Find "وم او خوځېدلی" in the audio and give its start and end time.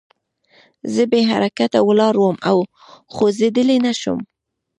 2.19-3.77